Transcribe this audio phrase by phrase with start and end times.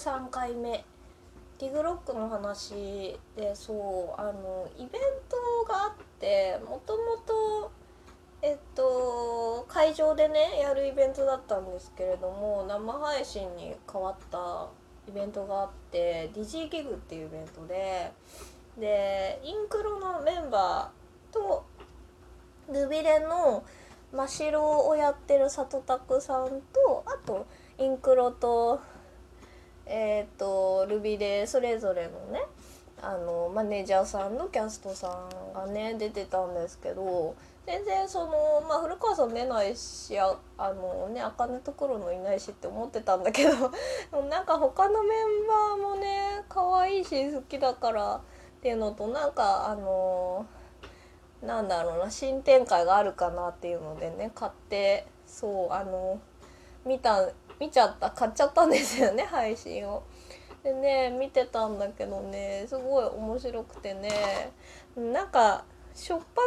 [0.00, 0.82] 3回目
[1.58, 4.88] ティグロックの話でそうあのイベン
[5.28, 7.70] トがあってもともと
[8.40, 14.68] えっと会場でねやるイベントだったんですけれども生配信に変わった
[15.06, 18.10] イベントがあってディジーギグっていうイベントで
[18.78, 21.66] でインクロのメンバーと
[22.72, 23.64] ルビレの
[24.14, 28.80] 真白をやってる里拓さんとあとインクロと
[29.90, 32.40] えっ、とルビレそれぞれのね
[33.02, 37.34] あのマネージャーさんのキャストさんがね出てたんですけど
[37.66, 43.50] 全然そのまあ古川さん出ないしああのねあかねところのいないしって思ってたんだけど
[44.28, 48.20] なんか他のメンバーもね可愛いし好きだからっ
[48.62, 50.46] ていうのとなんかあの
[51.42, 56.20] なんだろうな新展開があるかなっていうのでね買ってそうあの
[56.84, 57.28] 見た
[57.60, 60.02] 見ちゃった買っちゃったんですよね配信を。
[60.64, 64.52] でね見てたんだけどねすごい面白くてね
[64.96, 66.42] なんかしょっぱ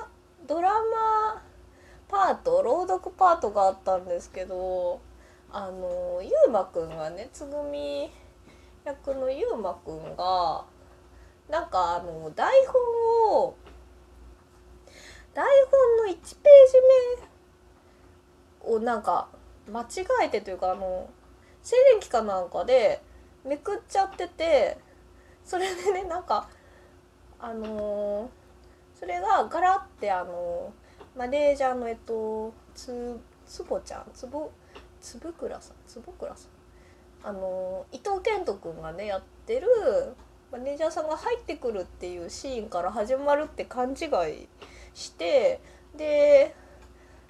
[0.00, 0.08] な
[0.46, 1.42] ドラマ
[2.08, 5.00] パート朗読パートがあったんですけど
[5.50, 8.10] あのゆうまくんがねつぐみ
[8.84, 10.64] 役のゆうまくんが
[11.48, 13.56] なんかあの台本を
[15.32, 16.36] 台本の1ページ
[18.68, 19.28] 目をなんか
[19.70, 19.86] 間違
[20.24, 21.08] えてというかあの
[21.62, 23.02] 静電気かなんかで
[23.44, 24.78] めくっちゃってて
[25.44, 26.48] それでねなんか
[27.38, 34.04] あのー、それがガラってあのー、マネージャーのえっとつつぼちゃん？
[34.14, 34.50] つぼ
[35.00, 35.76] つぶくらさん？
[35.86, 36.48] つぼくらさ
[37.24, 37.28] ん？
[37.28, 39.68] あのー、伊藤健人君がねやってる
[40.52, 43.94] マネージャーさんが入ってくるっていうシーンから始まるって勘違
[44.30, 44.48] い
[44.94, 45.60] して
[45.96, 46.54] で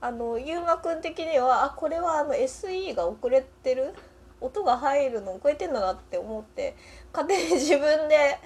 [0.00, 3.94] あのゆうまくん的にはあこれはあの SE が遅れてる？
[4.40, 6.74] 音が入るのを超えてんだなって思って
[7.12, 8.38] 勝手に自分で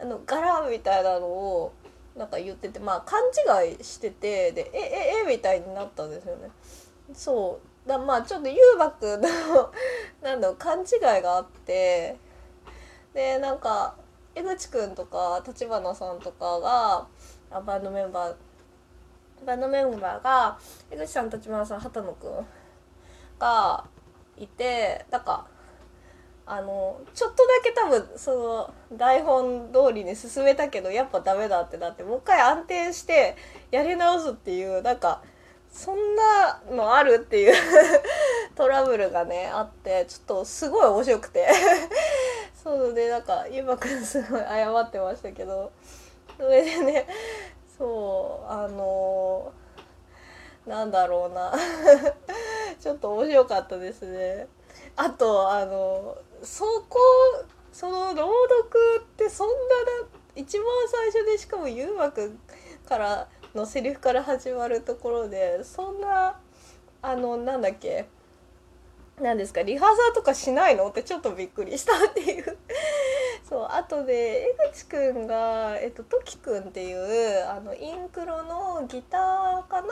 [0.00, 1.74] あのガラみたいなのを
[2.16, 3.20] なんか言っててまあ勘
[3.66, 6.48] 違いしててでえええみたいになったんですよね。
[7.12, 9.28] そうだまあちょっとゆうまくんの
[10.22, 12.16] なんだろう勘違いがあって
[13.12, 13.94] でなんか
[14.34, 17.06] 江口くんとか立花さんとかが
[17.60, 18.34] バンドメンバー
[19.46, 20.58] バンドメンバーが
[20.90, 22.46] 江口さん立花さん畑野くん
[23.38, 23.84] が
[24.36, 25.46] いてなんか
[26.44, 33.36] あのちょっとだけ多分その台本通りに進めたけどやっぱダメだってなってもう一回安定して
[33.70, 35.22] やり直すっていうなんか
[35.70, 37.54] そんなのあるっていう
[38.54, 41.48] トラブルがねあってちょっとすごい面白くて。
[42.62, 45.72] そうでなんかゆうまくんすごい謝ってましたけど
[46.38, 47.08] それでね
[47.82, 51.52] そうあのー、なんだろうな。
[52.78, 54.46] ちょっと面白かったですね。
[54.94, 57.00] あとあのそこ
[57.72, 58.30] その朗
[58.62, 59.54] 読ってそんな
[60.36, 62.38] 一番最初でしかもゆうまくん
[62.88, 66.38] からのセリフから始まるところでそんな
[67.02, 68.06] あのなんだっけ。
[69.20, 70.86] 何ですかリハーサルとかしないの？
[70.86, 72.58] ってちょっとびっくりしたっていう。
[73.52, 79.88] そうあとで江口くんがえっとトキくんっていうあのインクロのギターかな？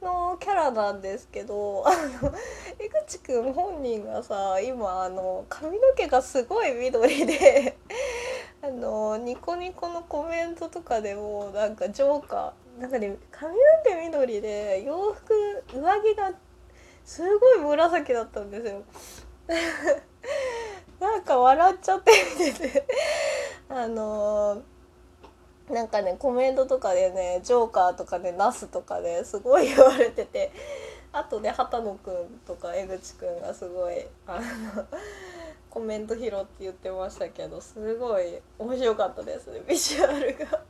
[0.00, 1.90] のキャラなんですけどあ
[2.22, 2.32] の
[2.78, 7.76] 江口くん本人がさ今あの髪の毛がすごい緑で
[8.62, 15.34] あのニコニコのコメントとかでもなんかジョーカーなんかね髪の毛緑で洋服
[15.74, 16.32] 上着が
[17.04, 18.82] すごい紫だったんですよ。
[21.00, 22.86] なんか笑っちゃって見てて。
[23.68, 24.62] あのー
[25.72, 30.52] なんかねコメントとかでねジョーカーとかねナスとかですごい言われてて。
[31.12, 33.94] あとで畑野くんとか江口くんがすごい
[34.26, 34.84] あの
[35.70, 40.62] コメント拾って言ってましたけどすごい面白かったですねビジュアルが。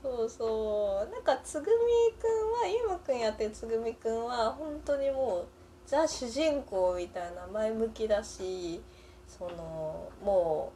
[0.00, 1.12] そうそう。
[1.12, 1.72] なんかつぐみ
[2.20, 5.46] くんはゆうまくんやってるつぐみくんは本当にもう
[5.88, 8.78] ザ主人公みたいな前向きだし
[9.26, 10.70] そのも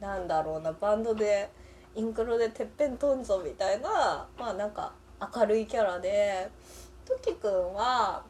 [0.00, 1.48] うなんだろうなバンドで
[1.94, 4.94] インクロでてっぺんとんぞみたいなまあなんか
[5.36, 6.50] 明るいキャラで
[7.04, 8.24] トキくんは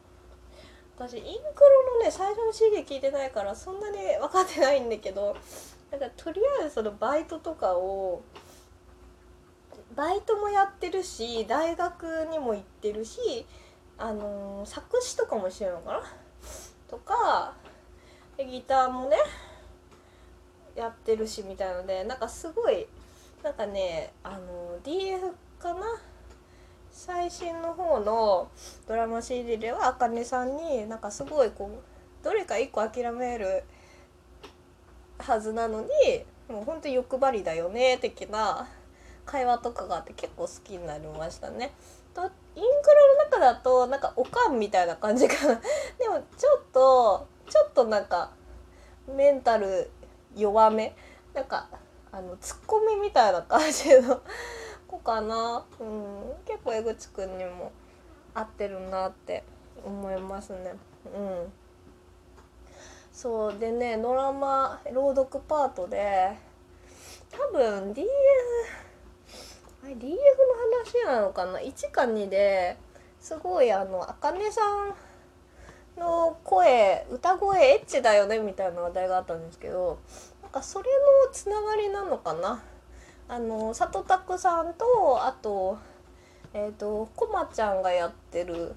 [0.99, 5.35] 私インクロのね最初の CD 聞いてないからそんなに分かってないんだけど
[5.91, 8.23] なんかとりあえずそのバイトとかを
[9.97, 13.47] バイトもやってるし大学にも行ってるし
[14.04, 16.02] あの、作詞とかもしてるのかな？
[16.88, 17.54] とか
[18.37, 19.16] ギターもね
[20.75, 22.88] やってるしみたいのでなんかすごい
[23.44, 25.20] なんかねあの DF
[25.60, 25.81] かな？
[26.90, 28.50] 最新の方の
[28.88, 33.62] ドラマ CD ではあかねさんになんかすごいこうどれか1個諦める
[35.19, 35.88] はずなのに
[36.49, 38.69] もうほんと欲張りだよね的な
[39.25, 41.72] 会話とかがあって結構好きになりましたね。
[42.12, 45.60] とインクロの中だとなんかおかんみたいな感じかな。
[45.99, 48.31] でもちょっとちょっとなんか
[49.06, 49.90] メンタル
[50.34, 50.94] 弱め。
[51.34, 51.66] なんか
[52.10, 54.20] あのツッコミみたいな感じの。
[54.87, 57.72] 子かな、うん、結構江口くんにも
[58.34, 59.43] 合ってるなって
[59.82, 60.75] 思いますね。
[61.14, 61.52] うん。
[63.12, 66.32] そうでねドラマ朗読パートで
[67.31, 68.06] 多分 DF
[69.84, 70.17] あれ DF の
[71.05, 72.76] 話なのかな？1か2で
[73.19, 74.94] すごいあのあかねさん
[76.00, 79.99] の声歌声エッチだよねみたいな話題があったんですけど
[80.40, 80.88] なんかそれ
[81.26, 82.62] のつながりなのかな？
[83.29, 84.84] あの里拓さんと
[85.25, 85.79] あと
[86.55, 88.75] えっ、ー、とこまちゃんがやってる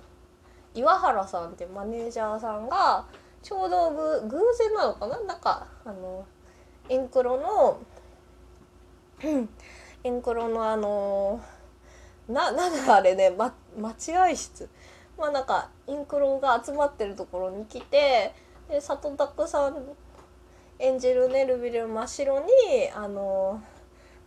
[0.74, 3.06] 岩原さんってマネージャーさんが
[3.44, 5.20] ちょうどぐ偶然なのかな？
[5.22, 6.26] なんかあの
[6.90, 7.80] インクロの
[10.06, 11.42] インクロのあの
[12.30, 14.70] ななんだあれね、ま、待合室
[15.18, 18.32] まあなんかインクロが集まってるところに来て
[18.70, 19.84] で里拓さん
[20.78, 22.46] 演じるねルビル真っ白に
[22.94, 23.64] あの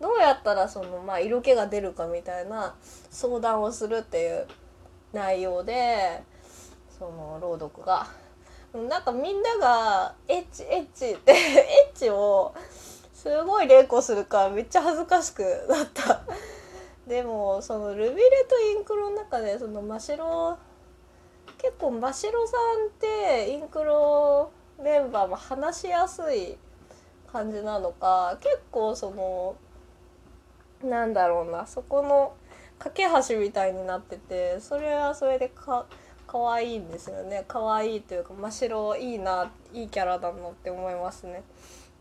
[0.00, 2.74] どうやったらその、まあ、色気が出るかみたいな
[3.10, 4.48] 相談をするっていう
[5.12, 6.24] 内容で
[6.98, 8.08] その朗読が。
[8.74, 12.54] なんかみんながエッチエッチって エッチを
[13.18, 16.22] すごい連呼するからめっちゃ恥ずかしくなった。
[17.08, 20.56] でもそのルビレとインクロの中でその真白
[21.56, 26.56] 結構真白さんってインクロメンバーも話しやすい
[27.32, 29.56] 感じなのか結構その
[30.88, 32.34] なんだろうなそこの
[32.78, 35.86] 架け橋みたいになっててそれはそれでか
[36.28, 37.44] 可愛いんですよね。
[37.48, 41.42] 可愛いというか真っ白いいないいキャラだなって思いますね。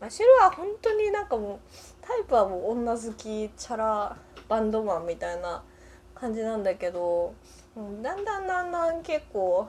[0.00, 1.58] 真っ白は本当になんかもう
[2.00, 4.16] タイプはもう女好きチャラ
[4.48, 5.62] バンドマンみたいな
[6.14, 7.34] 感じなんだけど
[7.76, 9.68] だんだんだんだん結構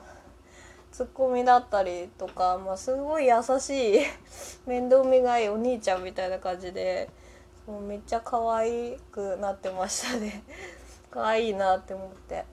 [0.92, 3.98] ツッコミだったりとか、まあ、すごい優しい
[4.66, 7.08] 面倒見がいいお兄ちゃんみたいな感じで
[7.66, 10.42] もうめっちゃ可愛くなってましたね。
[11.10, 12.44] 可愛いなって思って。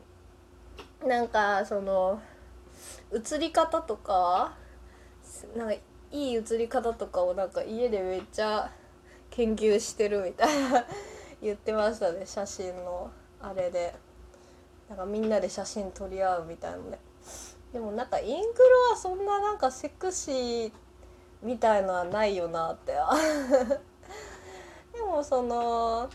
[1.04, 2.20] なんかその
[3.12, 4.54] 映り方とか
[5.56, 5.76] なんか
[6.12, 8.72] いい映り方とかをなんか家でめっちゃ
[9.30, 10.86] 研究してるみたいな
[11.42, 13.12] 言ってましたね写真の
[13.42, 14.08] あれで。
[14.90, 17.00] なんかみんなで写真撮り合うみたいなね
[17.74, 17.80] で。
[17.80, 20.72] もなんかインクロはそんななんかセクシー
[21.44, 22.94] みたいのはないよなって。
[24.94, 26.10] でもその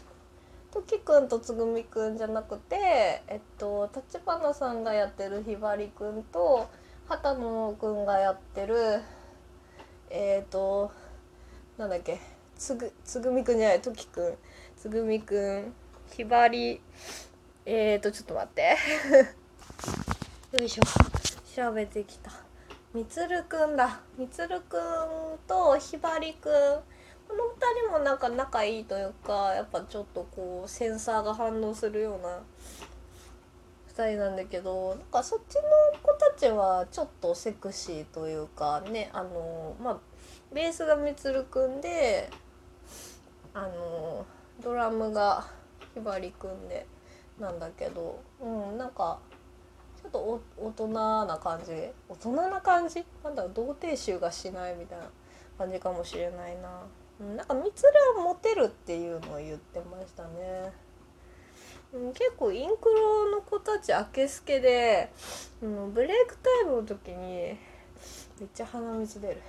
[0.72, 6.66] 時くんとつぐみくんじゃなくてえっと立花さんがやってるひばりくんと
[7.06, 9.02] 畑野くんがやってる
[10.14, 10.92] えっ、と
[11.78, 12.20] なんだっけ？
[12.58, 13.80] つぐつぐみくんじゃない？
[13.80, 14.34] 時くん。
[14.76, 15.72] つぐみくん。
[16.14, 16.82] ひばり。
[17.64, 18.76] えっ、とちょっと待って。
[20.58, 20.82] よいしょ。
[21.56, 22.30] 調べてきた。
[22.92, 24.00] みつるくんだ。
[24.18, 26.52] みつるくんとひばりくん。
[27.26, 32.40] この2人もなんか仲いいというかやっぱちょっとこうセンサーが反応するような
[33.96, 35.62] 2人なんだけどなんかそっちの
[36.02, 39.98] 子たちはちょっとセクシーというかねあのまあ
[40.52, 42.30] ベースがみつるくんで
[43.54, 44.24] あの
[44.62, 45.46] ドラムが
[45.94, 46.86] ひばりくんで
[47.38, 49.18] なんだけどうんなんか
[50.02, 51.72] ちょっと大人な感じ
[52.08, 53.04] 大人な感じ？
[53.22, 55.04] なんだ童貞臭がしないみたいな
[55.58, 56.82] 感じかもしれないな。
[57.36, 60.72] なんかみつるはモテるっていうのを言ってましたね。
[61.92, 65.12] うん、結構インクロの子たちあけすけで、
[65.60, 67.16] ブレイクタイムの時に
[68.40, 69.42] めっちゃ鼻水出る。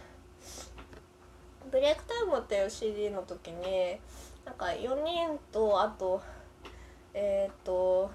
[1.71, 3.97] ブレイクタイムっていう CD の時に
[4.45, 6.21] なんか4人とあと
[7.13, 8.11] えっ、ー、と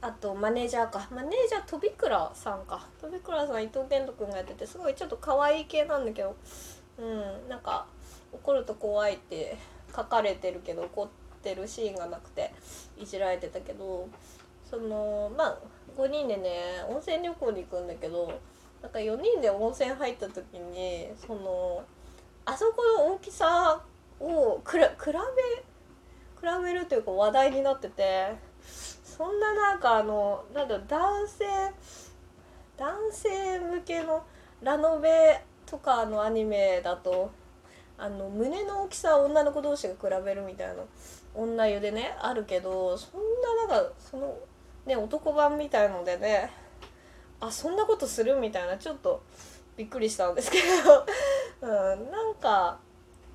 [0.00, 6.36] あとマネージャーかマネージャー飛倉さんか飛倉さん伊藤健人君がやっててすごいちょっと可愛い系なんだけど
[6.98, 7.86] うんなんか
[8.32, 9.56] 怒ると怖いって
[9.96, 12.52] 書かれてるけど怒っててるシーンがなくて
[12.98, 14.08] いじられてたけど
[14.68, 15.58] そのまあ
[15.96, 18.40] 5人でね温泉旅行に行くんだけど
[18.82, 21.84] なんか4人で温泉入った時にその
[22.44, 23.80] あそこの大きさ
[24.20, 31.44] を比べ比べるというか話題になっててそんななんかあのなんだ男性
[32.76, 34.24] 男性向けの
[34.62, 37.30] ラノベとかのアニメだと
[37.96, 40.74] あの胸の大きさを女の子同士が比べるみたいな
[41.34, 43.20] 女湯でねあるけどそん
[43.68, 44.36] ななんかその
[44.86, 46.50] ね男版みたいのでね
[47.40, 49.22] あそんなことするみたいなちょっと
[49.76, 51.04] びっくりしたんですけど。
[51.62, 52.78] うんなんか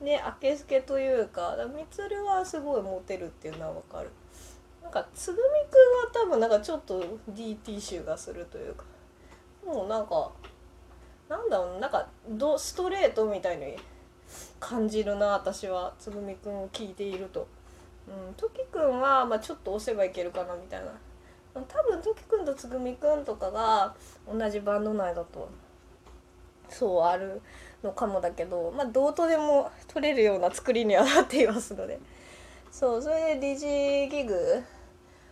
[0.02, 4.12] ねあけすけというかみつるはすごいモテるっていうのはわかる。
[4.84, 8.86] なんかつぐみくんは多分なんかちょっと DT 臭がするというか。
[9.66, 10.32] もうなんか
[11.28, 13.78] なんだろうなんかドストレートみたいに
[14.60, 15.94] 感じるな私は。
[16.00, 17.48] つぐみくんを聞いていると。
[18.08, 20.92] うん、ときくんは、まあ、ちょっと押せばいけるかなみたいな。
[21.54, 23.94] 多分ときくんとつぐみくんとかが
[24.32, 25.50] 同じバンド内だと
[26.70, 27.42] そうある
[27.84, 32.00] のかもだけど、まあ、どうとでも取れるような作りにはなっていますので。
[32.72, 34.64] そうそれでディジギグ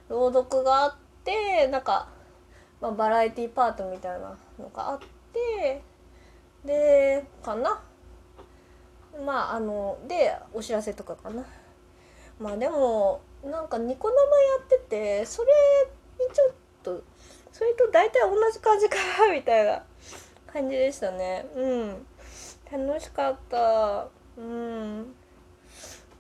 [0.10, 2.07] 朗読があってなんか、
[2.81, 5.00] まあ、バラエティパートみたいなのがあっ
[5.31, 5.84] て
[6.65, 7.79] でかな。
[9.25, 11.45] まああのでお知らせとかかな。
[12.39, 14.19] まあでもなんかニコ生や
[14.63, 15.47] っててそれ
[16.27, 17.03] にちょっと
[17.51, 18.95] それと大体同じ感じか
[19.27, 19.83] なみたいな
[20.45, 21.45] 感じでしたね。
[21.55, 22.05] うん。
[22.71, 24.07] 楽しかった。
[24.38, 25.15] うん。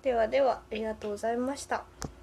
[0.01, 1.83] ではではありがとうございました。